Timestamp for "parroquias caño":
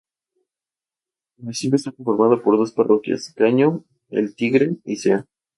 2.71-3.85